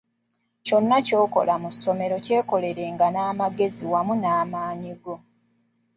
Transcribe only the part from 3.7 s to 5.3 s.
wamu n'amaanyi go.